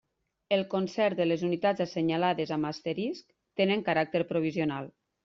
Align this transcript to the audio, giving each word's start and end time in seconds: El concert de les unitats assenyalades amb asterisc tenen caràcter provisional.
El 0.55 0.61
concert 0.69 1.19
de 1.19 1.27
les 1.27 1.43
unitats 1.47 1.83
assenyalades 1.85 2.53
amb 2.57 2.71
asterisc 2.71 3.37
tenen 3.63 3.85
caràcter 3.91 4.23
provisional. 4.33 4.91